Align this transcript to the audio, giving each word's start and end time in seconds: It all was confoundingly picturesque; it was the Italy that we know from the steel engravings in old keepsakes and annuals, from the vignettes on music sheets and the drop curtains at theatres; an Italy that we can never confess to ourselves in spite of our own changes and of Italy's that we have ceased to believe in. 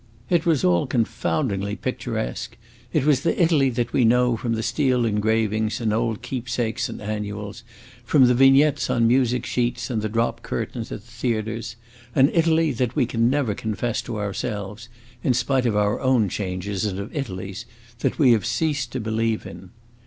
It 0.31 0.47
all 0.47 0.51
was 0.79 0.89
confoundingly 0.89 1.75
picturesque; 1.79 2.57
it 2.91 3.05
was 3.05 3.21
the 3.21 3.39
Italy 3.39 3.69
that 3.69 3.93
we 3.93 4.03
know 4.03 4.35
from 4.35 4.53
the 4.53 4.63
steel 4.63 5.05
engravings 5.05 5.79
in 5.79 5.93
old 5.93 6.23
keepsakes 6.23 6.89
and 6.89 6.99
annuals, 6.99 7.63
from 8.03 8.25
the 8.25 8.33
vignettes 8.33 8.89
on 8.89 9.07
music 9.07 9.45
sheets 9.45 9.91
and 9.91 10.01
the 10.01 10.09
drop 10.09 10.41
curtains 10.41 10.91
at 10.91 11.03
theatres; 11.03 11.75
an 12.15 12.31
Italy 12.33 12.71
that 12.71 12.95
we 12.95 13.05
can 13.05 13.29
never 13.29 13.53
confess 13.53 14.01
to 14.01 14.17
ourselves 14.17 14.89
in 15.23 15.35
spite 15.35 15.67
of 15.67 15.75
our 15.75 15.99
own 15.99 16.29
changes 16.29 16.83
and 16.83 16.97
of 16.97 17.15
Italy's 17.15 17.67
that 17.99 18.17
we 18.17 18.31
have 18.31 18.43
ceased 18.43 18.91
to 18.93 18.99
believe 18.99 19.45
in. 19.45 19.69